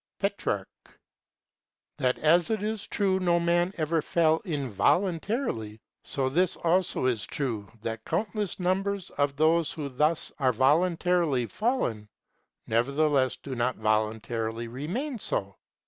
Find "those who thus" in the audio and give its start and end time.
9.35-10.31